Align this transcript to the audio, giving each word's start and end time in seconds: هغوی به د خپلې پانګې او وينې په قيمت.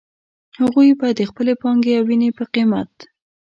هغوی 0.59 0.89
به 0.99 1.07
د 1.13 1.21
خپلې 1.29 1.53
پانګې 1.61 1.91
او 1.97 2.03
وينې 2.07 2.29
په 2.37 2.43
قيمت. 2.53 2.93